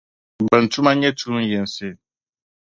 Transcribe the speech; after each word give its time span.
bɛn 0.47 0.65
tuma 0.71 0.91
nyɛ 0.93 1.11
tuun’ 1.19 1.43
yinsi. 1.49 1.89